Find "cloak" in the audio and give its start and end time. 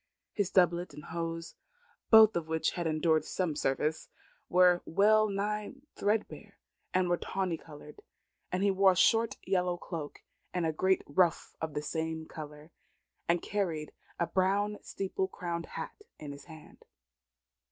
9.77-10.23